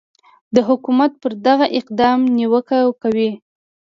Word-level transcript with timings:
د 0.55 0.57
حکومت 0.67 1.11
پر 1.21 1.31
دغه 1.47 1.65
اقدام 1.79 2.19
نیوکه 2.35 2.79
کوي 3.01 3.31